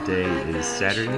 [0.00, 1.12] Today is Saturday,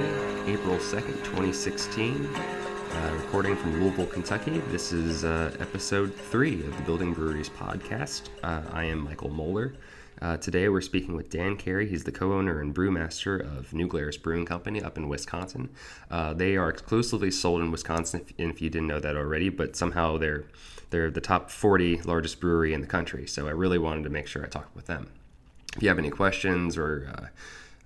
[0.45, 2.27] April 2nd, 2016.
[2.27, 4.59] Uh, recording from Louisville, Kentucky.
[4.69, 8.29] This is uh, episode three of the Building Breweries podcast.
[8.43, 9.73] Uh, I am Michael Moeller.
[10.21, 11.89] Uh, today we're speaking with Dan Carey.
[11.89, 15.69] He's the co-owner and brewmaster of New Glarus Brewing Company up in Wisconsin.
[16.11, 19.75] Uh, they are exclusively sold in Wisconsin, if, if you didn't know that already, but
[19.75, 20.45] somehow they're
[20.91, 23.25] they're the top 40 largest brewery in the country.
[23.25, 25.09] So I really wanted to make sure I talked with them.
[25.75, 27.31] If you have any questions or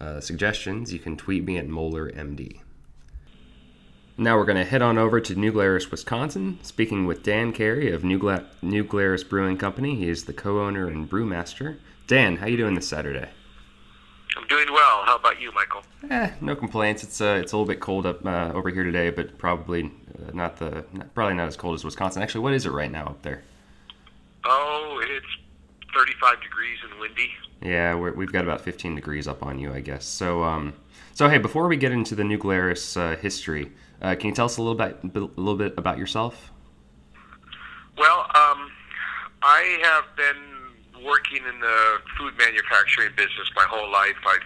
[0.01, 2.59] uh, suggestions, you can tweet me at MoellerMD.
[4.17, 7.91] Now we're going to head on over to New Glarus, Wisconsin, speaking with Dan Carey
[7.91, 9.95] of New, Gla- New Glarus Brewing Company.
[9.95, 11.77] He is the co-owner and brewmaster.
[12.07, 13.29] Dan, how you doing this Saturday?
[14.37, 15.03] I'm doing well.
[15.05, 15.83] How about you, Michael?
[16.09, 17.03] Eh, no complaints.
[17.03, 20.31] It's uh, it's a little bit cold up uh, over here today, but probably uh,
[20.33, 22.23] not the not, probably not as cold as Wisconsin.
[22.23, 23.43] Actually, what is it right now up there?
[24.45, 25.25] Oh, it's
[25.93, 26.50] 35 degrees
[26.89, 27.29] and windy.
[27.61, 30.05] Yeah, we have got about 15 degrees up on you, I guess.
[30.05, 30.73] So, um,
[31.13, 34.45] so hey, before we get into the New Glarus uh, history, uh, can you tell
[34.45, 36.51] us a little bit a little bit about yourself?
[37.97, 38.71] Well, um,
[39.43, 44.15] I have been working in the food manufacturing business my whole life.
[44.25, 44.37] I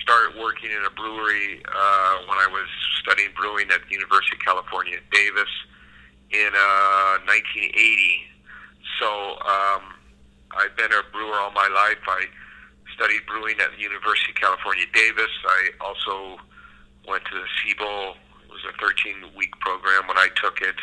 [0.00, 2.66] started working in a brewery uh, when I was
[3.02, 5.50] studying brewing at the University of California, Davis,
[6.30, 8.22] in uh, 1980.
[9.00, 9.94] So um,
[10.50, 12.00] I've been a brewer all my life.
[12.08, 12.24] I
[12.94, 15.30] studied brewing at the University of California, Davis.
[15.44, 16.40] I also
[17.06, 18.16] went to the Siebel.
[18.44, 20.76] It was a 13-week program when I took it.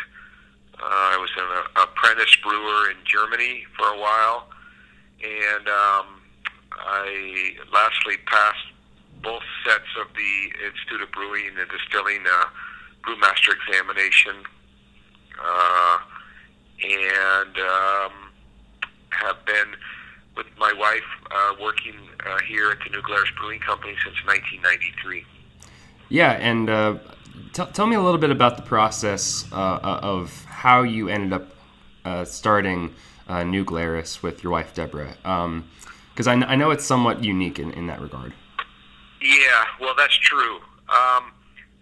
[0.78, 4.48] Uh, I was an apprentice brewer in Germany for a while
[5.24, 6.22] and um,
[6.72, 8.68] I lastly passed
[9.24, 12.46] both sets of the Institute of Brewing and Distilling uh,
[13.04, 14.36] brewmaster examination,
[15.44, 15.98] uh,
[16.84, 18.12] and um,
[19.10, 19.76] have been
[20.36, 25.26] with my wife uh, working uh, here at the New Glarus Brewing Company since 1993.
[26.10, 26.98] Yeah, and uh,
[27.54, 31.34] t- tell me a little bit about the process uh, uh of how you ended
[31.34, 31.48] up
[32.06, 32.94] uh, starting
[33.28, 35.16] uh, New Glarus with your wife Deborah?
[35.22, 38.34] Because um, I, I, know it's somewhat unique in, in that regard.
[39.22, 40.58] Yeah, well, that's true.
[40.90, 41.32] Um,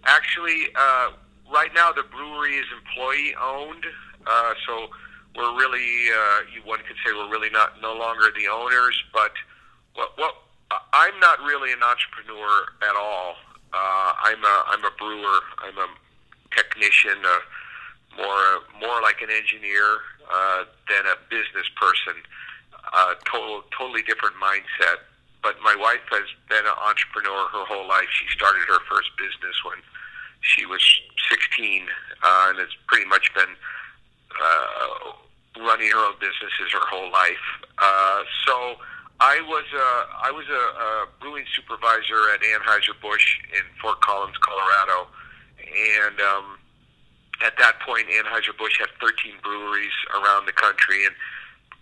[0.05, 1.11] actually, uh,
[1.51, 3.85] right now the brewery is employee owned,
[4.25, 4.87] uh, so
[5.35, 9.01] we're really, uh, one could say, we're really not no longer the owners.
[9.13, 9.31] But
[9.95, 10.35] what, what
[10.93, 13.35] I'm not really an entrepreneur at all.
[13.73, 15.39] Uh, I'm a I'm a brewer.
[15.59, 15.87] I'm a
[16.55, 17.17] technician.
[17.25, 17.39] Uh,
[18.17, 19.97] more more like an engineer
[20.31, 22.13] uh, than a business person.
[22.93, 25.01] Uh, total totally different mindset.
[25.41, 28.07] But my wife has been an entrepreneur her whole life.
[28.11, 29.77] She started her first business when
[30.39, 30.81] she was
[31.29, 31.83] 16,
[32.23, 33.51] uh, and it's pretty much been
[34.39, 35.11] uh,
[35.59, 37.45] running her own businesses her whole life.
[37.77, 38.75] Uh, so.
[39.21, 39.89] I was a
[40.25, 45.07] I was a, a brewing supervisor at Anheuser Busch in Fort Collins, Colorado,
[45.63, 46.57] and um,
[47.41, 51.15] at that point, Anheuser-Busch had 13 breweries around the country, and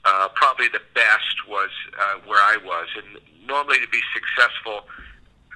[0.06, 2.88] uh, probably the best was uh, where I was.
[2.98, 4.88] And normally, to be successful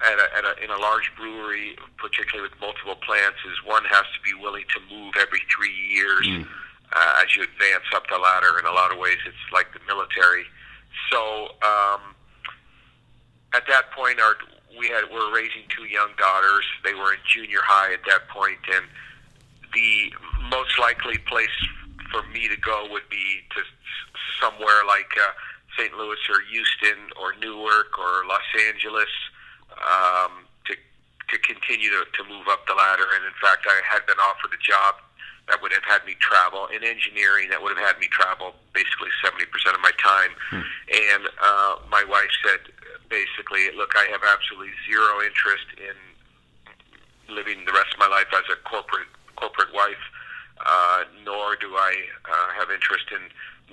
[0.06, 4.04] at a, at a, in a large brewery, particularly with multiple plants, is one has
[4.14, 6.46] to be willing to move every three years mm.
[6.92, 8.58] Uh, as you advance up the ladder.
[8.58, 10.44] In a lot of ways, it's like the military.
[11.10, 12.14] So um,
[13.54, 14.36] at that point, our
[14.78, 16.64] we had we were raising two young daughters.
[16.84, 18.84] They were in junior high at that point, and
[19.72, 20.12] the
[20.50, 21.56] most likely place
[22.10, 23.60] for me to go would be to
[24.40, 25.32] somewhere like uh,
[25.78, 25.92] St.
[25.96, 29.10] Louis or Houston or Newark or Los Angeles
[29.80, 33.06] um, to to continue to, to move up the ladder.
[33.16, 35.05] And in fact, I had been offered a job
[35.48, 39.10] that would have had me travel in engineering that would have had me travel basically
[39.22, 40.34] 70% of my time.
[40.50, 40.66] Hmm.
[40.90, 42.60] And uh, my wife said,
[43.08, 45.94] basically, look, I have absolutely zero interest in
[47.34, 50.00] living the rest of my life as a corporate corporate wife,
[50.64, 51.92] uh, nor do I
[52.24, 53.20] uh, have interest in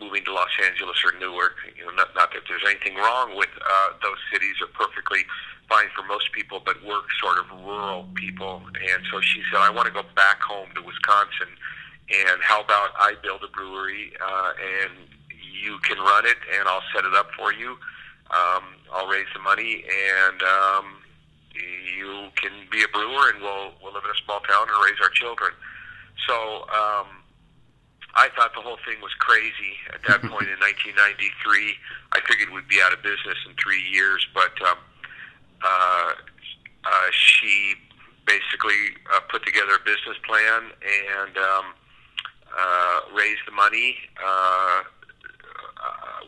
[0.02, 1.56] moving to Los Angeles or Newark.
[1.78, 5.26] You know, not, not that there's anything wrong with uh, those cities; are perfectly
[5.70, 8.62] fine for most people, but we're sort of rural people.
[8.76, 11.56] And so she said, "I want to go back home to Wisconsin,
[12.28, 14.92] and how about I build a brewery uh, and
[15.62, 17.72] you can run it, and I'll set it up for you.
[18.32, 20.86] Um, I'll raise the money and." Um,
[21.54, 25.00] you can be a brewer and we'll we'll live in a small town and raise
[25.02, 25.52] our children.
[26.28, 27.22] So um,
[28.16, 31.76] I thought the whole thing was crazy at that point in 1993.
[32.14, 34.78] I figured we'd be out of business in three years, but um,
[35.64, 36.14] uh,
[36.86, 37.76] uh, she
[38.26, 41.66] basically uh, put together a business plan and um,
[42.58, 43.98] uh, raised the money.
[44.18, 44.84] Uh,
[45.84, 46.26] uh,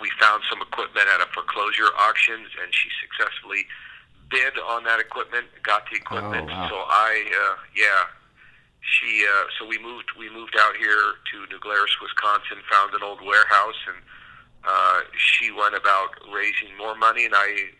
[0.00, 3.66] we found some equipment at a foreclosure auctions, and she successfully
[4.30, 6.48] bid on that equipment, got the equipment.
[6.50, 6.68] Oh, wow.
[6.70, 8.08] So I, uh, yeah,
[8.80, 9.26] she.
[9.26, 10.08] Uh, so we moved.
[10.18, 12.64] We moved out here to New Glarus, Wisconsin.
[12.70, 14.00] Found an old warehouse, and
[14.64, 17.76] uh, she went about raising more money, and I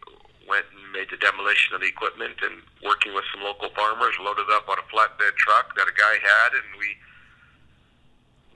[0.49, 4.51] went and made the demolition of the equipment and working with some local farmers, loaded
[4.51, 6.99] up on a flatbed truck that a guy had, and we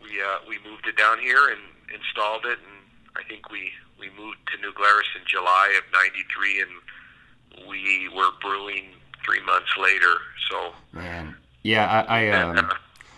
[0.05, 1.61] we uh, we moved it down here and
[1.95, 6.61] installed it, and I think we we moved to New Glarus in July of '93,
[6.63, 8.85] and we were brewing
[9.25, 10.15] three months later.
[10.51, 12.71] So Man, yeah, I, I, um,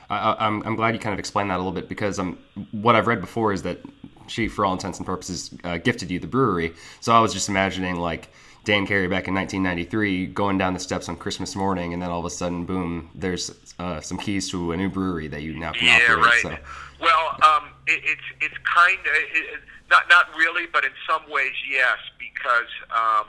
[0.08, 2.38] I, I- I'm, I'm glad you kind of explained that a little bit because um,
[2.72, 3.80] what I've read before is that
[4.28, 6.74] she, for all intents and purposes, uh, gifted you the brewery.
[7.00, 8.28] So I was just imagining like
[8.66, 12.18] Dan Carey back in 1993 going down the steps on Christmas morning, and then all
[12.18, 13.48] of a sudden, boom, there's
[13.78, 16.24] uh, some keys to a new brewery that you now can yeah, operate.
[16.26, 16.42] right.
[16.42, 16.56] So,
[17.00, 21.52] Well, um, it, it's it's kind of it, not not really, but in some ways,
[21.70, 23.26] yes, because um,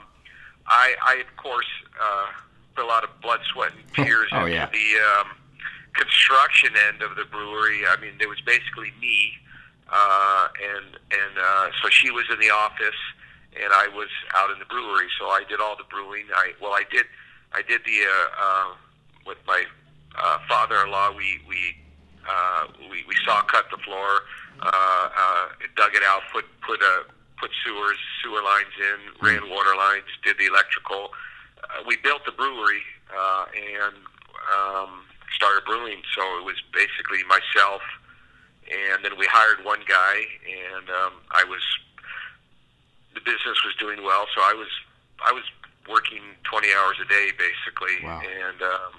[0.66, 1.70] I I of course
[2.02, 2.26] uh,
[2.74, 4.68] put a lot of blood, sweat, and tears Oh, into yeah.
[4.72, 5.36] the um,
[5.94, 7.82] construction end of the brewery.
[7.86, 9.34] I mean, it was basically me,
[9.88, 12.98] uh, and and uh, so she was in the office,
[13.62, 15.08] and I was out in the brewery.
[15.18, 16.26] So I did all the brewing.
[16.34, 17.06] I well, I did
[17.52, 18.74] I did the uh, uh,
[19.26, 19.64] with my
[20.16, 21.12] uh, father-in-law.
[21.16, 21.76] We we
[22.28, 24.22] uh, we, we saw cut the floor,
[24.60, 27.04] uh, uh, dug it out, put put uh,
[27.40, 31.10] put sewers sewer lines in, ran water lines, did the electrical.
[31.62, 32.82] Uh, we built the brewery
[33.16, 33.94] uh, and
[34.54, 36.02] um, started brewing.
[36.14, 37.82] So it was basically myself,
[38.70, 41.62] and then we hired one guy, and um, I was
[43.28, 44.72] business was doing well, so I was
[45.20, 45.44] I was
[45.88, 48.20] working 20 hours a day basically, Wow.
[48.24, 48.92] and um,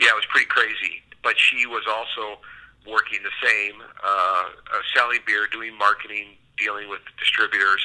[0.00, 1.00] yeah, it was pretty crazy.
[1.22, 2.40] But she was also
[2.86, 7.80] working the same, uh, uh, selling beer, doing marketing, dealing with distributors,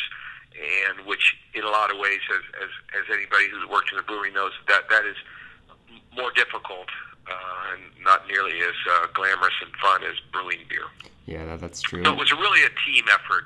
[0.59, 4.03] and which in a lot of ways, as as, as anybody who's worked in the
[4.03, 5.15] brewery knows, that that is
[6.15, 6.87] more difficult
[7.27, 10.87] uh, and not nearly as uh, glamorous and fun as brewing beer.
[11.25, 12.03] yeah, that, that's true.
[12.03, 13.45] So it was really a team effort.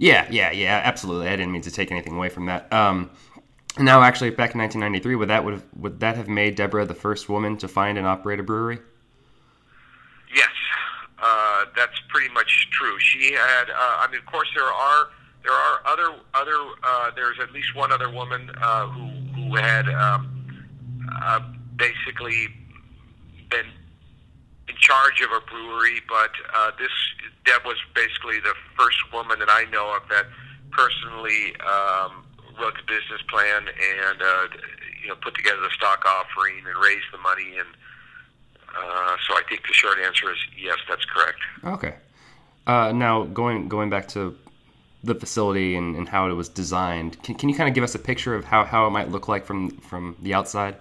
[0.00, 1.28] Yeah, yeah, yeah, absolutely.
[1.28, 2.72] I didn't mean to take anything away from that.
[2.72, 3.10] Um,
[3.78, 6.94] now, actually, back in 1993, would that would have, would that have made Deborah the
[6.94, 8.78] first woman to find and operate a brewery?
[10.34, 10.48] Yes,
[11.18, 12.98] uh, that's pretty much true.
[12.98, 13.68] She had.
[13.68, 15.08] Uh, I mean, of course, there are
[15.44, 16.56] there are other other.
[16.82, 20.64] Uh, there's at least one other woman uh, who who had um,
[21.22, 21.40] uh,
[21.76, 22.48] basically
[23.50, 23.66] been
[24.70, 26.94] in charge of a brewery, but uh, this
[27.44, 30.26] Deb was basically the first woman that I know of that
[30.70, 32.24] personally um,
[32.58, 34.46] wrote the business plan and uh,
[35.02, 37.68] you know put together the stock offering and raised the money and.
[38.72, 41.40] Uh, so I think the short answer is yes, that's correct.
[41.64, 41.96] Okay.
[42.68, 44.38] Uh, now, going going back to
[45.02, 47.96] the facility and, and how it was designed, can, can you kind of give us
[47.96, 50.76] a picture of how, how it might look like from from the outside?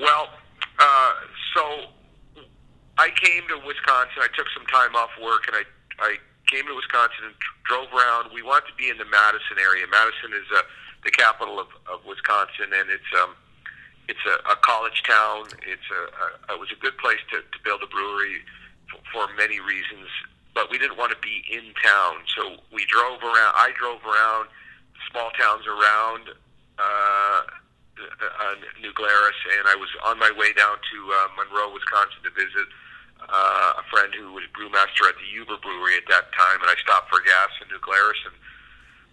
[0.00, 0.30] Well,
[3.02, 4.22] I came to Wisconsin.
[4.22, 5.64] I took some time off work, and I
[5.98, 8.30] I came to Wisconsin and dr- drove around.
[8.30, 9.90] We wanted to be in the Madison area.
[9.90, 10.62] Madison is uh,
[11.02, 13.34] the capital of, of Wisconsin, and it's um
[14.06, 15.50] it's a, a college town.
[15.66, 18.38] It's a, a it was a good place to, to build a brewery
[18.86, 20.06] for, for many reasons,
[20.54, 22.22] but we didn't want to be in town.
[22.38, 23.52] So we drove around.
[23.58, 24.46] I drove around
[25.10, 26.38] small towns around
[26.78, 27.42] uh,
[27.98, 32.30] uh, New Glarus, and I was on my way down to uh, Monroe, Wisconsin, to
[32.30, 32.70] visit
[33.28, 36.76] uh, a friend who was brewmaster at the Huber Brewery at that time, and I
[36.82, 38.34] stopped for gas in New Glarus and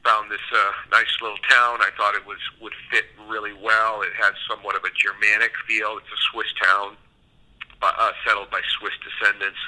[0.03, 1.83] found this uh, nice little town.
[1.83, 4.01] I thought it was would fit really well.
[4.01, 5.99] It has somewhat of a Germanic feel.
[5.99, 6.95] It's a Swiss town,
[7.81, 9.59] uh, uh, settled by Swiss descendants.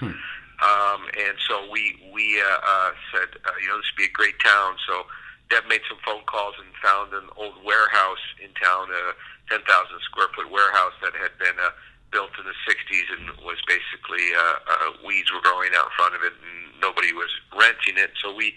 [0.61, 4.13] Um, and so we we uh, uh, said, uh, you know, this would be a
[4.13, 4.77] great town.
[4.85, 5.09] So
[5.49, 9.17] Deb made some phone calls and found an old warehouse in town, a
[9.49, 9.65] 10,000
[10.05, 11.73] square foot warehouse that had been uh,
[12.11, 16.15] built in the 60s and was basically uh, uh, weeds were growing out in front
[16.15, 18.11] of it and nobody was renting it.
[18.21, 18.55] So we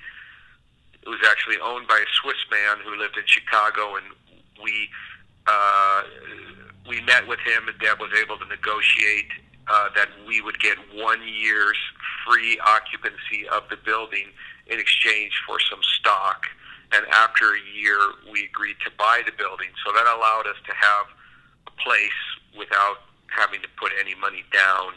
[1.05, 4.07] it was actually owned by a Swiss man who lived in Chicago, and
[4.63, 4.89] we
[5.47, 6.03] uh,
[6.89, 9.29] we met with him, and Deb was able to negotiate
[9.69, 11.77] uh, that we would get one year's
[12.27, 14.33] free occupancy of the building
[14.67, 16.47] in exchange for some stock.
[16.93, 17.99] And after a year,
[18.33, 21.07] we agreed to buy the building, so that allowed us to have
[21.67, 22.21] a place
[22.57, 24.95] without having to put any money down.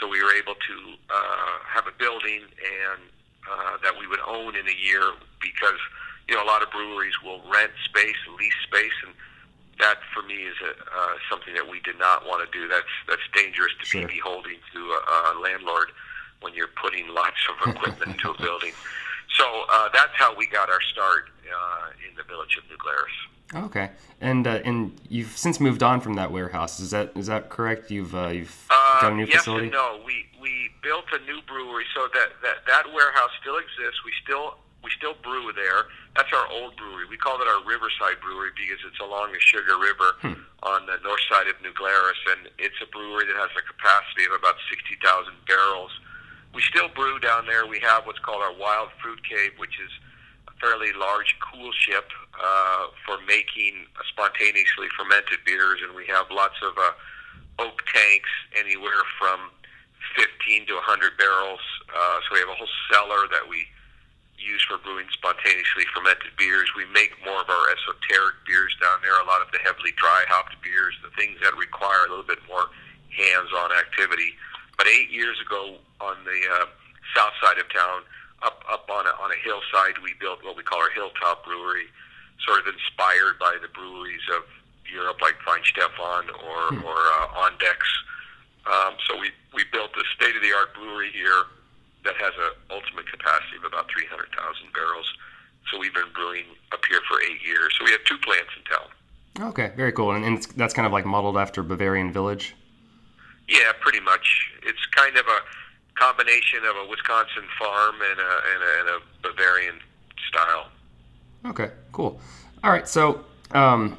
[0.00, 0.76] So we were able to
[1.10, 3.00] uh, have a building and
[3.48, 5.02] uh, that we would own in a year
[5.40, 5.80] because
[6.28, 9.14] you know a lot of breweries will rent space, lease space, and
[9.80, 12.68] that for me is a, uh, something that we did not want to do.
[12.68, 14.06] That's that's dangerous to Sure.
[14.06, 15.90] be beholding to a, a landlord
[16.40, 18.72] when you're putting lots of equipment into a building.
[19.36, 23.12] So uh, that's how we got our start uh, in the village of New Glarus.
[23.54, 23.90] Okay,
[24.20, 26.80] and uh, and you've since moved on from that warehouse.
[26.80, 27.90] Is that is that correct?
[27.90, 29.66] You've uh, you've Uh, got a new yes facility.
[29.66, 30.00] and no.
[30.04, 34.04] We we built a new brewery, so that, that that warehouse still exists.
[34.04, 35.88] We still we still brew there.
[36.14, 37.08] That's our old brewery.
[37.08, 41.24] We call it our Riverside Brewery because it's along the Sugar River on the north
[41.32, 45.00] side of New Glarus, and it's a brewery that has a capacity of about sixty
[45.00, 45.90] thousand barrels.
[46.52, 47.64] We still brew down there.
[47.66, 49.90] We have what's called our Wild Fruit Cave, which is
[50.60, 56.92] fairly large coolship uh, for making spontaneously fermented beers, and we have lots of uh,
[57.58, 59.50] oak tanks, anywhere from
[60.16, 61.62] 15 to 100 barrels.
[61.90, 63.66] Uh, so we have a whole cellar that we
[64.38, 66.70] use for brewing spontaneously fermented beers.
[66.78, 70.22] We make more of our esoteric beers down there, a lot of the heavily dry
[70.30, 72.70] hopped beers, the things that require a little bit more
[73.10, 74.38] hands-on activity.
[74.78, 76.66] But eight years ago, on the uh,
[77.18, 78.06] south side of town,
[78.42, 81.86] up up on a, on a hillside, we built what we call our Hilltop Brewery,
[82.44, 84.44] sort of inspired by the breweries of
[84.86, 87.90] Europe, like Weihenstephan or or uh, Andechs.
[88.66, 91.44] Um, so we we built a state-of-the-art brewery here
[92.04, 94.30] that has an ultimate capacity of about 300,000
[94.72, 95.06] barrels.
[95.70, 97.74] So we've been brewing up here for eight years.
[97.78, 98.88] So we have two plants in town.
[99.50, 100.12] Okay, very cool.
[100.12, 102.54] And, and it's, that's kind of like modeled after Bavarian Village.
[103.48, 104.52] Yeah, pretty much.
[104.62, 105.38] It's kind of a
[105.98, 109.74] combination of a Wisconsin farm and a, and a, and a Bavarian
[110.28, 110.68] style.
[111.46, 112.20] Okay, cool.
[112.62, 113.98] All right, so um,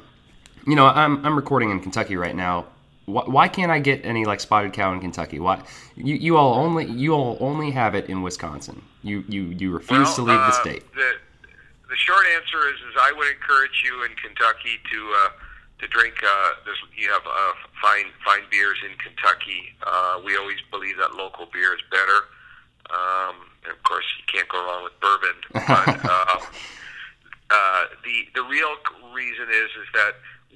[0.66, 2.66] you know, I'm I'm recording in Kentucky right now.
[3.06, 5.40] Why, why can't I get any like spotted cow in Kentucky?
[5.40, 5.62] Why
[5.96, 8.82] you, you all only you all only have it in Wisconsin?
[9.02, 10.92] You you you refuse to leave the uh, state.
[10.94, 11.12] The,
[11.88, 15.28] the short answer is, is I would encourage you in Kentucky to uh,
[15.80, 16.14] to drink.
[16.22, 19.74] Uh, there's, you have uh, fine fine beers in Kentucky.
[19.82, 22.28] Uh, we always believe that local beer is better.
[22.90, 25.36] Um, and of course, you can't go wrong with bourbon.
[25.52, 26.40] But uh,
[27.50, 28.74] uh, the the real
[29.14, 30.14] reason is is that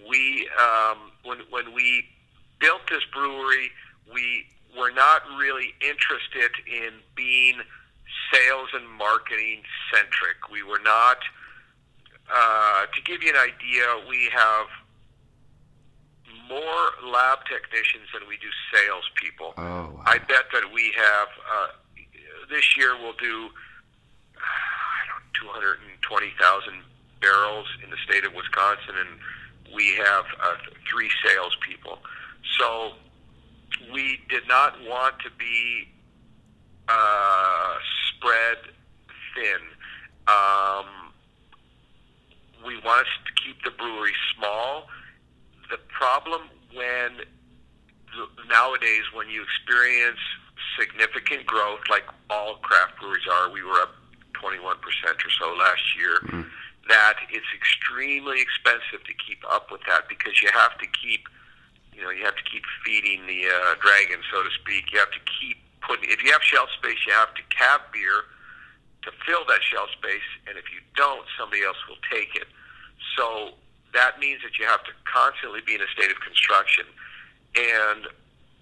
[0.09, 2.07] we um, when when we
[2.61, 3.71] built this brewery,
[4.13, 7.61] we were not really interested in being
[8.33, 9.63] sales and marketing
[9.93, 10.51] centric.
[10.51, 11.19] We were not.
[12.33, 14.67] Uh, to give you an idea, we have
[16.49, 19.55] more lab technicians than we do salespeople.
[19.57, 20.03] Oh, wow.
[20.07, 21.67] I bet that we have uh,
[22.51, 23.51] this year we'll do
[24.37, 25.53] I don't know,
[26.05, 26.83] 220,000
[27.21, 30.57] barrels in the state of Wisconsin, and we have uh,
[30.91, 31.99] three salespeople.
[32.59, 32.93] So
[33.93, 35.89] we did not want to be
[36.89, 37.77] uh,
[38.09, 38.59] spread
[39.35, 39.61] thin.
[40.29, 40.87] Um,
[42.67, 44.89] we wanted to keep the brewery small.
[45.71, 47.25] The problem when
[48.49, 50.21] nowadays when you experience
[50.79, 53.95] significant growth like all craft breweries are, we were up
[54.35, 56.45] 21% or so last year,
[56.89, 61.27] that it's extremely expensive to keep up with that because you have to keep,
[61.93, 64.93] you know, you have to keep feeding the uh, dragon, so to speak.
[64.93, 68.29] You have to keep putting, if you have shelf space, you have to cab beer
[69.03, 72.49] to fill that shelf space, and if you don't, somebody else will take it.
[73.17, 73.55] So
[73.95, 76.85] that means that you have to constantly be in a state of construction.
[77.57, 78.07] And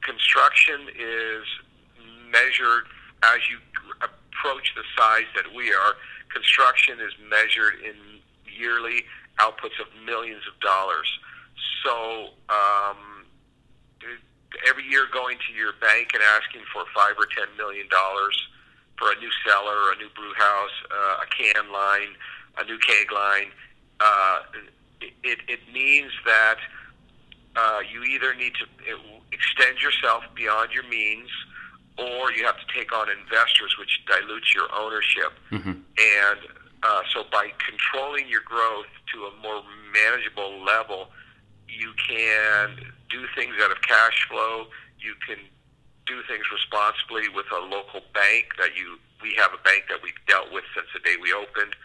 [0.03, 1.45] construction is
[2.31, 2.85] measured
[3.23, 3.59] as you
[4.01, 5.95] approach the size that we are.
[6.33, 7.97] Construction is measured in
[8.49, 9.05] yearly
[9.39, 11.09] outputs of millions of dollars.
[11.85, 13.27] So um,
[14.69, 18.37] every year going to your bank and asking for five or ten million dollars
[18.99, 22.13] for a new cellar, a new brew house, uh, a can line,
[22.59, 23.51] a new keg line,
[25.33, 26.57] it, it means that
[27.57, 28.67] uh, you either need to
[29.33, 31.29] extend yourself beyond your means
[31.99, 35.33] or you have to take on investors, which dilutes your ownership.
[35.99, 36.41] And
[36.83, 39.63] uh, so by controlling your growth to a more
[39.93, 41.09] manageable level,
[41.69, 42.77] you can
[43.11, 44.67] do things out of cash flow.
[44.99, 45.39] You can
[46.07, 50.19] do things responsibly with a local bank that you we have a bank that we've
[50.27, 51.77] dealt with since the day we opened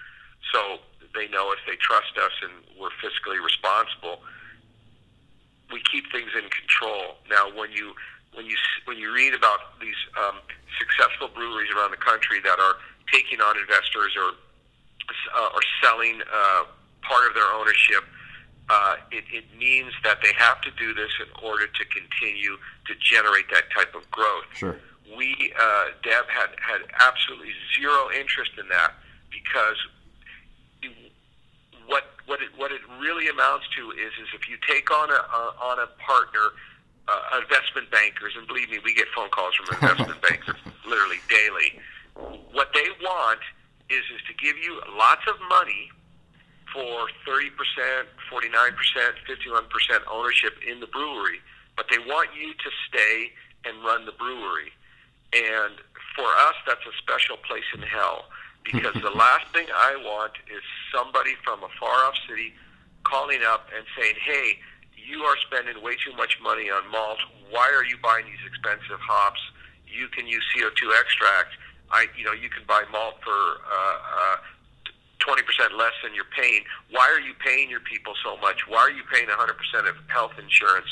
[0.52, 0.80] so
[1.14, 4.20] they know us they trust us and we're fiscally responsible
[5.72, 7.94] we keep things in control now when you
[8.34, 10.40] when you when you read about these um,
[10.78, 12.76] successful breweries around the country that are
[13.12, 14.32] taking on investors or
[15.36, 16.64] uh, or selling uh,
[17.02, 18.04] part of their ownership
[18.70, 22.94] uh, it, it means that they have to do this in order to continue to
[23.00, 24.44] generate that type of growth.
[24.54, 24.76] Sure.
[25.16, 28.92] We, uh, Deb, had, had absolutely zero interest in that
[29.32, 29.78] because
[32.28, 35.42] what it what it really amounts to is is if you take on a, a
[35.64, 36.54] on a partner,
[37.08, 41.80] uh, investment bankers, and believe me, we get phone calls from investment bankers literally daily.
[42.52, 43.40] What they want
[43.90, 45.90] is is to give you lots of money
[46.76, 47.48] for 30%,
[48.30, 48.44] 49%,
[49.24, 51.40] 51% ownership in the brewery,
[51.78, 53.32] but they want you to stay
[53.64, 54.76] and run the brewery.
[55.32, 55.80] And
[56.14, 58.26] for us, that's a special place in hell
[58.72, 60.62] because the last thing I want is
[60.94, 62.54] somebody from a far off city
[63.04, 64.60] calling up and saying, hey,
[64.96, 67.20] you are spending way too much money on malt.
[67.50, 69.40] Why are you buying these expensive hops?
[69.88, 71.56] You can use CO2 extract.
[71.90, 74.38] I, you know, you can buy malt for uh, uh,
[75.24, 76.64] 20% less than you're paying.
[76.92, 78.68] Why are you paying your people so much?
[78.68, 80.90] Why are you paying 100% of health insurance?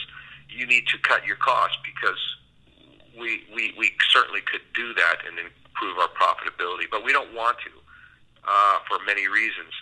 [0.49, 2.19] You need to cut your costs because
[3.19, 5.37] we, we, we certainly could do that and
[5.75, 7.71] improve our profitability, but we don't want to
[8.47, 9.73] uh, for many reasons.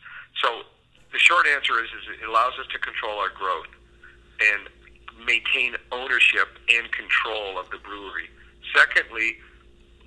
[0.42, 0.64] So
[1.12, 3.70] the short answer is, is it allows us to control our growth
[4.42, 4.70] and
[5.26, 8.30] maintain ownership and control of the brewery.
[8.76, 9.38] Secondly,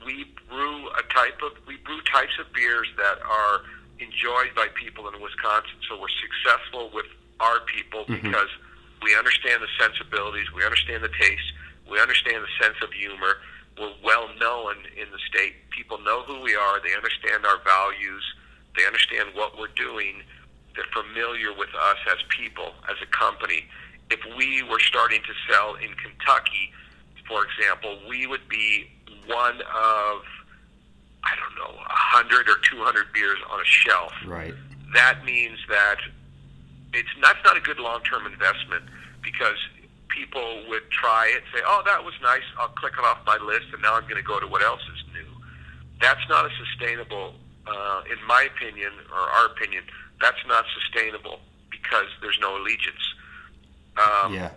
[0.04, 3.62] we brew a type of we brew types of beers that are
[3.98, 5.78] enjoyed by people in Wisconsin.
[5.88, 7.06] So we're successful with
[7.40, 8.26] our people mm-hmm.
[8.26, 8.50] because
[9.02, 11.48] we understand the sensibilities, we understand the taste,
[11.90, 13.38] we understand the sense of humor.
[13.78, 15.54] We're well known in the state.
[15.70, 16.80] People know who we are.
[16.82, 18.24] They understand our values.
[18.76, 20.22] They understand what we're doing.
[20.74, 23.66] They're familiar with us as people, as a company.
[24.10, 26.72] If we were starting to sell in Kentucky,
[27.28, 28.88] for example, we would be
[29.26, 30.22] one of
[31.26, 34.12] I don't know, 100 or 200 beers on a shelf.
[34.24, 34.54] Right.
[34.94, 35.98] That means that
[36.92, 38.84] it's that's not a good long-term investment
[39.22, 39.58] because
[40.16, 42.42] people would try it, say, "Oh, that was nice.
[42.58, 44.80] I'll click it off my list, and now I'm going to go to what else
[44.80, 45.26] is new."
[46.00, 47.34] That's not a sustainable,
[47.66, 49.84] uh, in my opinion, or our opinion.
[50.20, 53.14] That's not sustainable because there's no allegiance.
[53.96, 54.50] Um, yeah.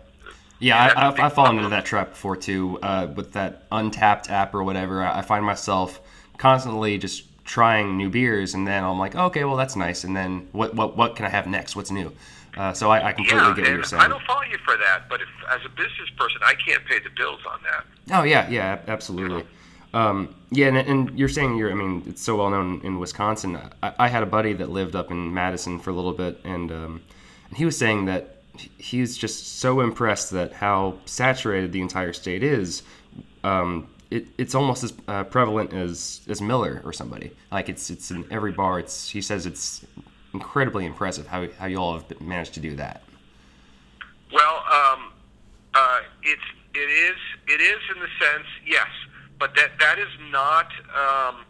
[0.62, 2.80] Yeah, I, have fallen into that trap before too.
[2.82, 6.02] Uh, with that Untappd app or whatever, I find myself
[6.38, 10.50] constantly just trying new beers, and then I'm like, okay, well that's nice, and then
[10.52, 11.78] what what what can I have next?
[11.78, 12.12] What's new?
[12.60, 14.02] Uh, so I, I completely yeah, get what you're saying.
[14.02, 17.00] I don't follow you for that, but if, as a business person, I can't pay
[17.00, 18.18] the bills on that.
[18.20, 19.46] Oh yeah, yeah, absolutely.
[19.94, 21.72] Um, yeah, and, and, you're saying you're.
[21.72, 23.58] I mean, it's so well known in Wisconsin.
[23.82, 26.70] I, I, had a buddy that lived up in Madison for a little bit, and
[26.70, 27.02] um,
[27.56, 28.36] he was saying that
[28.78, 32.84] he's just so impressed that how saturated the entire state is.
[33.42, 37.32] Um, it, it's almost as uh, prevalent as, as Miller or somebody.
[37.54, 38.80] Like it's it's in every bar.
[38.80, 39.86] It's he says it's
[40.34, 43.04] incredibly impressive how how you all have managed to do that.
[44.32, 45.12] Well, um,
[45.74, 46.42] uh, it's
[46.74, 47.16] it is
[47.48, 48.88] it is in the sense yes,
[49.40, 51.46] but that that is not um,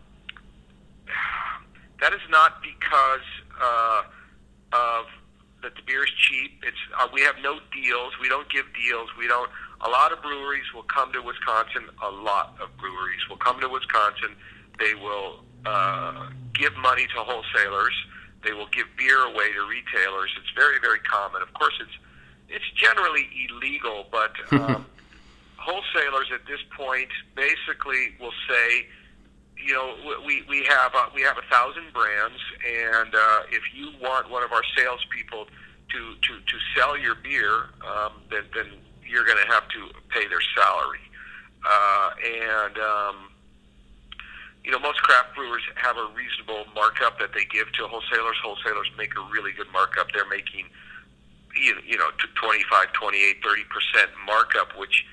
[2.00, 3.28] that is not because
[3.62, 4.04] uh,
[4.74, 5.06] of
[5.62, 6.64] that the beer is cheap.
[6.66, 8.14] It's uh, we have no deals.
[8.22, 9.10] We don't give deals.
[9.18, 9.50] We don't
[9.82, 11.90] a lot of breweries will come to Wisconsin.
[12.04, 14.36] A lot of breweries will come to Wisconsin.
[14.78, 17.94] They will uh, give money to wholesalers.
[18.44, 20.32] They will give beer away to retailers.
[20.38, 21.42] It's very, very common.
[21.42, 21.98] Of course, it's
[22.50, 24.86] it's generally illegal, but um,
[25.58, 28.88] wholesalers at this point basically will say,
[29.58, 33.92] you know, we we have uh, we have a thousand brands, and uh, if you
[34.02, 38.68] want one of our salespeople to to to sell your beer, um, then then
[39.06, 41.00] you're going to have to pay their salary.
[41.66, 43.16] Uh, and, um,
[44.64, 48.38] you know, most craft brewers have a reasonable markup that they give to wholesalers.
[48.44, 50.12] Wholesalers make a really good markup.
[50.12, 50.66] They're making,
[51.56, 55.06] you know, 25, 28, 30% markup, which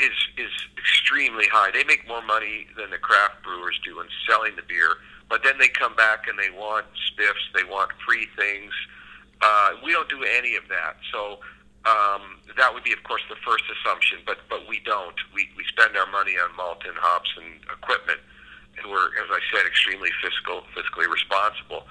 [0.00, 1.70] is, is extremely high.
[1.70, 4.96] They make more money than the craft brewers do in selling the beer.
[5.28, 8.72] But then they come back and they want spiffs, they want free things.
[9.40, 10.96] Uh, we don't do any of that.
[11.12, 11.38] So
[11.86, 15.16] um, that would be, of course, the first assumption, but but we don't.
[15.32, 18.20] We we spend our money on malt and hops and equipment,
[18.80, 21.84] and we're, as I said, extremely fiscal fiscally responsible.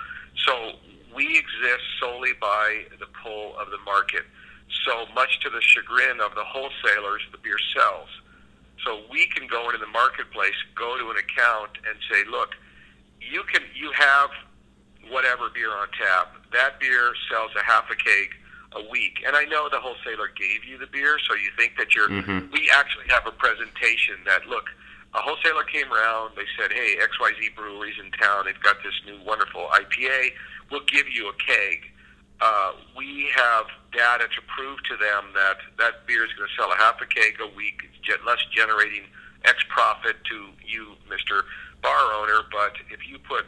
[0.46, 0.74] So
[1.16, 4.24] we exist solely by the pull of the market.
[4.86, 8.10] So much to the chagrin of the wholesalers, the beer sells.
[8.86, 12.56] So we can go into the marketplace, go to an account, and say, look,
[13.20, 14.30] you can you have
[15.10, 16.36] whatever beer on tap.
[16.54, 18.30] That beer sells a half a keg
[18.74, 19.24] a week.
[19.26, 22.10] And I know the wholesaler gave you the beer, so you think that you're.
[22.10, 22.52] Mm-hmm.
[22.54, 24.66] We actually have a presentation that look.
[25.14, 26.36] A wholesaler came around.
[26.36, 28.46] They said, "Hey, XYZ Breweries in town.
[28.46, 30.34] They've got this new wonderful IPA.
[30.70, 31.92] We'll give you a keg."
[32.42, 36.72] Uh, we have data to prove to them that that beer is going to sell
[36.72, 37.82] a half a keg a week.
[37.84, 39.04] It's less generating
[39.44, 41.46] X profit to you, Mister
[41.82, 42.42] Bar owner.
[42.52, 43.46] But if you put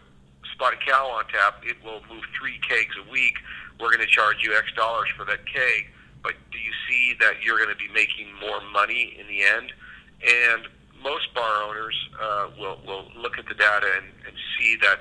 [0.53, 3.37] Spotted Cow on tap, it will move three kegs a week
[3.81, 5.89] we're going to charge you X dollars for that keg,
[6.21, 9.73] but do you see that you're going to be making more money in the end?
[10.21, 10.67] And
[11.03, 14.99] most bar owners uh, will will look at the data and, and see that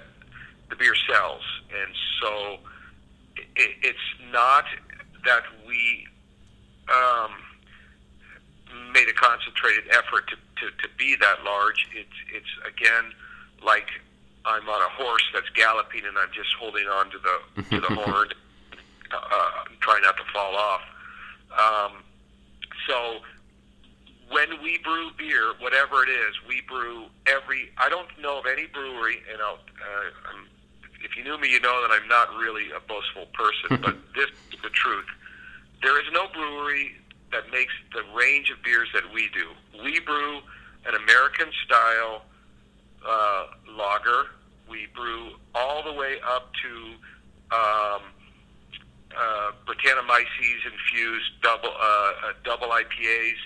[0.69, 2.59] the beer sells, and so
[3.37, 3.99] it, it's
[4.33, 4.65] not
[5.25, 6.07] that we
[6.89, 7.33] um,
[8.93, 11.89] made a concentrated effort to, to, to be that large.
[11.95, 13.13] It's it's again
[13.63, 13.89] like
[14.45, 17.95] I'm on a horse that's galloping and I'm just holding on to the to the
[17.95, 18.29] horn,
[19.13, 20.83] uh, uh, trying not to fall off.
[21.51, 21.93] Um,
[22.87, 23.21] so
[24.31, 27.71] when we brew beer, whatever it is, we brew every.
[27.79, 30.47] I don't know of any brewery, and I'll, uh, I'm,
[31.03, 34.31] if you knew me, you know that I'm not really a boastful person, but this
[34.53, 35.07] is the truth.
[35.83, 36.93] There is no brewery
[37.33, 39.49] that makes the range of beers that we do.
[39.83, 40.41] We brew
[40.87, 42.23] an American style
[43.07, 44.27] uh, lager.
[44.69, 48.03] We brew all the way up to um,
[49.17, 53.39] uh, Brettanomyces infused double uh, uh, double IPAs,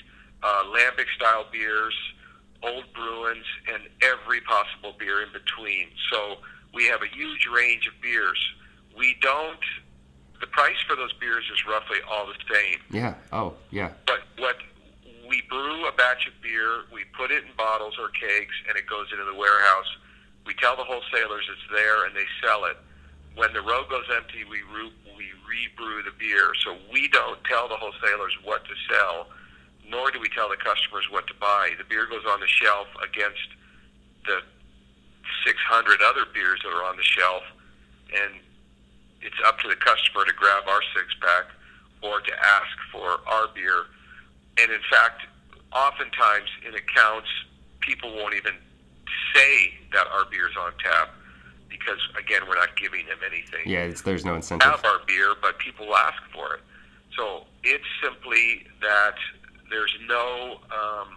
[0.44, 1.94] uh, lambic style beers,
[2.62, 5.88] old Bruins, and every possible beer in between.
[6.12, 6.36] So
[6.74, 8.38] we have a huge range of beers.
[8.96, 9.58] We don't.
[10.40, 12.78] The price for those beers is roughly all the same.
[12.90, 13.14] Yeah.
[13.32, 13.92] Oh, yeah.
[14.06, 14.56] But what
[15.28, 18.86] we brew a batch of beer, we put it in bottles or kegs, and it
[18.86, 19.88] goes into the warehouse.
[20.44, 22.76] We tell the wholesalers it's there, and they sell it.
[23.36, 26.52] When the road goes empty, we re- we rebrew the beer.
[26.62, 29.28] So we don't tell the wholesalers what to sell,
[29.88, 31.70] nor do we tell the customers what to buy.
[31.76, 33.48] The beer goes on the shelf against
[34.26, 34.40] the
[35.46, 37.42] 600 other beers that are on the shelf,
[38.12, 38.40] and
[39.20, 41.46] it's up to the customer to grab our six pack
[42.02, 43.84] or to ask for our beer.
[44.60, 45.22] And in fact,
[45.72, 47.28] oftentimes in accounts,
[47.80, 48.54] people won't even
[49.34, 51.10] say that our beer is on tap
[51.68, 53.62] because, again, we're not giving them anything.
[53.66, 54.68] Yeah, there's no incentive.
[54.68, 56.60] Have our beer, but people ask for it.
[57.16, 59.16] So it's simply that
[59.70, 61.08] there's no um,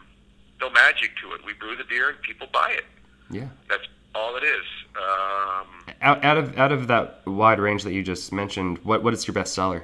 [0.62, 1.46] no magic to it.
[1.46, 2.86] We brew the beer and people buy it.
[3.30, 3.48] Yeah.
[3.70, 3.84] That's
[4.16, 4.66] all it is.
[4.96, 9.14] Um, Out, out of out of that wide range that you just mentioned, what what
[9.14, 9.84] is your best seller?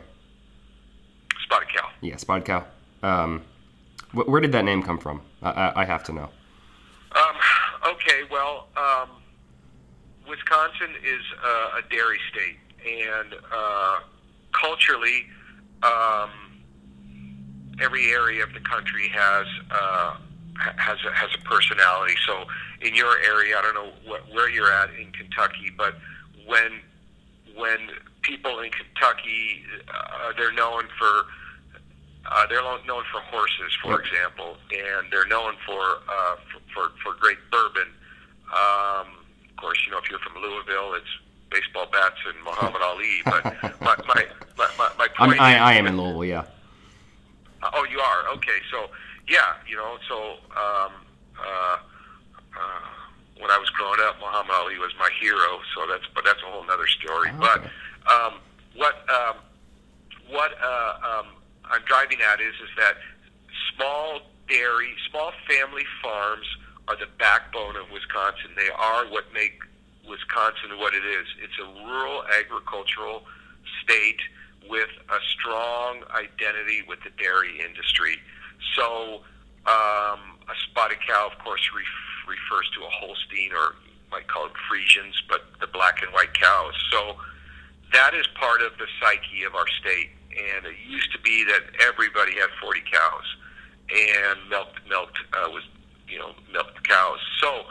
[1.43, 1.89] Spotted Cow.
[2.01, 2.65] Yeah, Spotted Cow.
[3.03, 3.43] Um,
[4.11, 5.21] wh- where did that name come from?
[5.41, 6.29] I, I, I have to know.
[7.15, 7.35] Um,
[7.93, 9.09] okay, well, um,
[10.27, 13.99] Wisconsin is uh, a dairy state, and uh,
[14.51, 15.25] culturally,
[15.83, 16.29] um,
[17.81, 20.15] every area of the country has uh,
[20.77, 22.15] has a, has a personality.
[22.25, 22.45] So,
[22.81, 25.95] in your area, I don't know wh- where you're at in Kentucky, but
[26.45, 26.79] when
[27.55, 27.77] when
[28.21, 31.25] people in Kentucky, uh, they're known for
[32.31, 37.19] uh, they're known for horses, for example, and they're known for uh, for, for for
[37.19, 37.87] great bourbon.
[38.47, 39.07] Um,
[39.49, 41.07] of course, you know if you're from Louisville, it's
[41.51, 43.21] baseball bats and Muhammad Ali.
[43.25, 43.43] But
[43.81, 44.25] my my
[44.77, 46.25] my, my, point I, I am in Louisville.
[46.25, 46.43] Yeah.
[47.63, 48.59] Uh, oh, you are okay.
[48.71, 48.89] So
[49.27, 50.91] yeah, you know, so um,
[51.39, 51.77] uh,
[52.55, 52.89] uh,
[53.39, 55.59] when I was growing up, Muhammad Ali was my hero.
[55.75, 57.29] So that's but that's a whole other story.
[57.33, 57.59] Oh, But
[58.11, 58.33] um,
[58.75, 59.35] what um,
[60.29, 61.27] what uh, um,
[61.65, 62.97] I'm driving at is is that
[63.73, 66.45] small dairy, small family farms
[66.87, 68.51] are the backbone of Wisconsin.
[68.57, 69.59] They are what make
[70.07, 71.27] Wisconsin what it is.
[71.41, 73.23] It's a rural agricultural
[73.81, 74.19] state
[74.69, 78.17] with a strong identity with the dairy industry.
[78.75, 79.21] So
[79.65, 83.75] um, a spotted cow, of course, ref- refers to a Holstein or
[84.11, 86.73] might call them Friesians, but the black and white cows.
[86.91, 87.17] So
[87.93, 90.09] that is part of the psyche of our state.
[90.31, 93.27] And it used to be that everybody had 40 cows
[93.89, 95.63] and milked, milked uh, was,
[96.07, 97.19] you know, milked cows.
[97.39, 97.65] So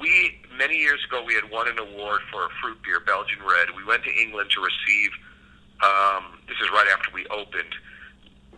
[0.00, 3.68] we, many years ago, we had won an award for a fruit beer, Belgian Red.
[3.76, 5.10] We went to England to receive,
[5.82, 7.74] um, this is right after we opened.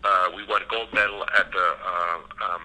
[0.04, 2.62] Uh, we won gold medal at the uh, um,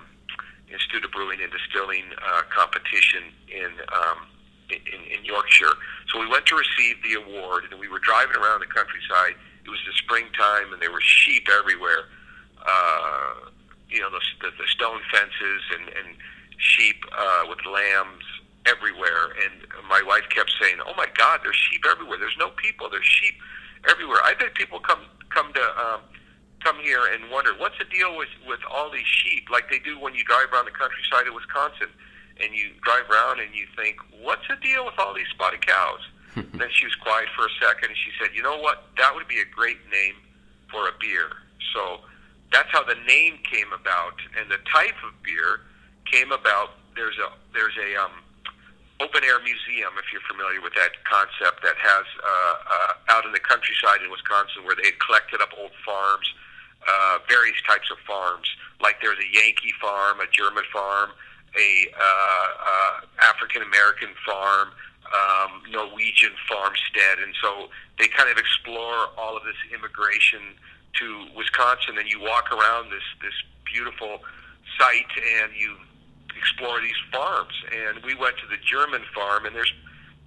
[0.71, 4.27] Institute of Brewing and Distilling uh, competition in, um,
[4.69, 5.73] in in Yorkshire.
[6.11, 9.35] So we went to receive the award, and we were driving around the countryside.
[9.63, 12.09] It was the springtime, and there were sheep everywhere.
[12.65, 13.51] Uh,
[13.89, 16.15] you know, the, the, the stone fences and, and
[16.57, 18.25] sheep uh, with lambs
[18.65, 19.31] everywhere.
[19.43, 22.17] And my wife kept saying, "Oh my God, there's sheep everywhere.
[22.17, 22.89] There's no people.
[22.89, 23.35] There's sheep
[23.89, 26.01] everywhere." I bet people come come to um,
[26.63, 29.99] come here and wonder what's the deal with with all these sheep, like they do
[29.99, 31.89] when you drive around the countryside of Wisconsin,
[32.41, 36.01] and you drive around and you think, "What's the deal with all these spotted cows?"
[36.35, 38.89] then she was quiet for a second, and she said, "You know what?
[38.97, 40.15] That would be a great name
[40.71, 41.29] for a beer."
[41.73, 42.01] So
[42.51, 45.61] that's how the name came about, and the type of beer
[46.05, 46.71] came about.
[46.95, 48.11] There's a there's a um,
[48.99, 53.31] open air museum, if you're familiar with that concept, that has uh, uh, out in
[53.31, 56.25] the countryside in Wisconsin where they had collected up old farms,
[56.81, 58.47] uh, various types of farms.
[58.81, 61.11] Like there's a Yankee farm, a German farm,
[61.57, 64.69] a uh, uh, African American farm,
[65.09, 70.57] um, Norwegian farmstead, and so they kind of explore all of this immigration
[70.99, 73.33] to Wisconsin, and you walk around this this
[73.65, 74.21] beautiful
[74.77, 75.77] site, and you
[76.37, 77.53] explore these farms.
[77.73, 79.73] And we went to the German farm, and there's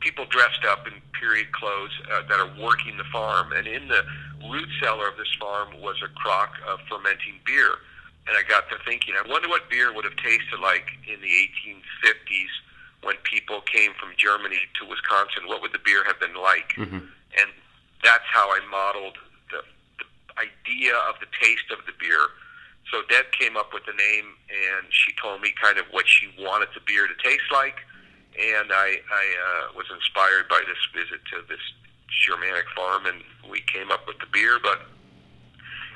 [0.00, 4.02] people dressed up in period clothes uh, that are working the farm, and in the
[4.50, 7.76] root cellar of this farm was a crock of fermenting beer.
[8.26, 11.28] And I got to thinking, I wonder what beer would have tasted like in the
[11.28, 12.52] 1850s
[13.02, 15.48] when people came from Germany to Wisconsin.
[15.48, 16.72] What would the beer have been like?
[16.76, 17.00] Mm-hmm.
[17.40, 17.48] And
[18.04, 19.16] that's how I modeled
[19.50, 19.60] the,
[19.98, 22.28] the idea of the taste of the beer.
[22.90, 26.28] So Deb came up with the name, and she told me kind of what she
[26.38, 27.76] wanted the beer to taste like.
[28.34, 31.62] And I, I uh, was inspired by this visit to this
[32.26, 34.58] Germanic farm, and we came up with the beer.
[34.62, 34.82] But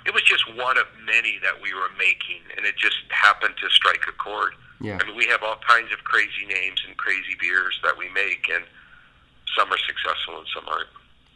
[0.06, 3.70] it was just one of many that we were making, and it just happened to
[3.70, 4.54] strike a chord.
[4.80, 4.98] Yeah.
[5.00, 8.46] I mean, we have all kinds of crazy names and crazy beers that we make,
[8.52, 8.64] and
[9.56, 10.88] some are successful and some aren't.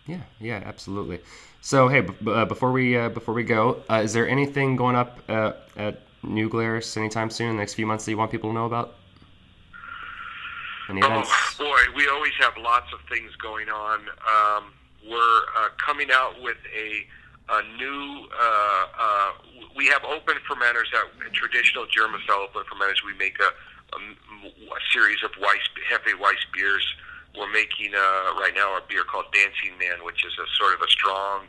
[0.07, 1.21] Yeah, yeah, absolutely.
[1.69, 4.75] So, hey, b- b- uh, before we uh, before we go, uh, is there anything
[4.75, 8.17] going up uh, at New Glarus anytime soon, in the next few months, that you
[8.17, 8.95] want people to know about?
[10.89, 11.29] Any events?
[11.31, 14.01] Oh boy, we always have lots of things going on.
[14.01, 14.73] Um,
[15.07, 17.05] we're uh, coming out with a
[17.53, 18.27] a new.
[18.33, 19.33] Uh, uh,
[19.77, 21.05] we have open fermenters that
[21.35, 23.05] traditional Germafell open fermenters.
[23.05, 23.53] We make a,
[23.93, 26.95] a, a series of Weiss, Hefe Weiss beers.
[27.37, 30.81] We're making uh, right now a beer called Dancing Man, which is a sort of
[30.81, 31.45] a strong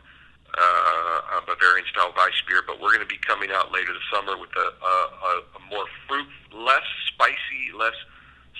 [0.59, 2.61] uh, a Bavarian style Weiss beer.
[2.65, 5.85] But we're going to be coming out later this summer with a, a, a more
[6.07, 7.95] fruit, less spicy, less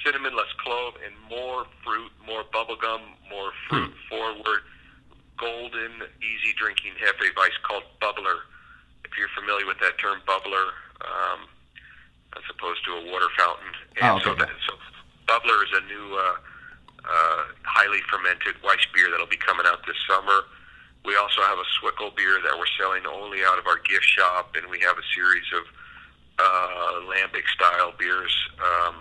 [0.06, 4.62] cinnamon, less clove, and more fruit, more bubblegum, more fruit forward,
[5.38, 5.92] golden,
[6.24, 8.48] easy drinking Hefe Weiss called Bubbler.
[9.04, 10.72] If you're familiar with that term, Bubbler,
[11.04, 11.48] um,
[12.38, 13.74] as opposed to a water fountain.
[14.00, 14.24] And Oh, okay.
[14.24, 14.74] so, that, so
[15.28, 16.36] Bubbler is a new, uh,
[17.04, 20.44] uh, highly fermented Weiss beer that'll be coming out this summer.
[21.20, 24.56] We also have a Zwickel beer that we're selling only out of our gift shop,
[24.56, 25.64] and we have a series of
[26.40, 28.96] uh, lambic style beers, um,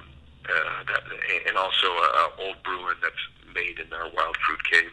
[0.45, 1.03] uh, that,
[1.47, 4.91] and also a, a old brewing that's made in our wild fruit cave.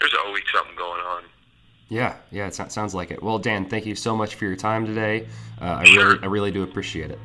[0.00, 1.22] There's always something going on.
[1.90, 3.22] Yeah, yeah, it sounds like it.
[3.22, 5.28] Well, Dan, thank you so much for your time today.
[5.60, 6.08] Uh, I Sure.
[6.08, 7.20] really, I really do appreciate it.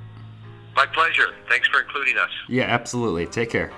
[0.75, 1.33] My pleasure.
[1.49, 2.29] Thanks for including us.
[2.47, 3.25] Yeah, absolutely.
[3.25, 3.71] Take care.